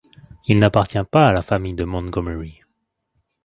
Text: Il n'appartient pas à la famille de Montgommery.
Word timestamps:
Il 0.47 0.57
n'appartient 0.57 1.03
pas 1.11 1.27
à 1.27 1.31
la 1.31 1.43
famille 1.43 1.75
de 1.75 1.83
Montgommery. 1.83 2.63